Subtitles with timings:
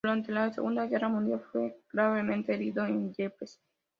[0.03, 3.59] Durante la Segunda Guerra Mundial, fue gravemente herido en Ypres.